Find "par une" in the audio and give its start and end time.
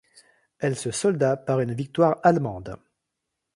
1.37-1.75